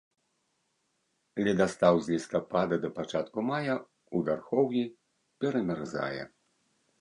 [1.47, 3.75] Ледастаў з лістапада да пачатку мая,
[4.17, 4.83] у вярхоўі
[5.47, 6.23] перамярзае.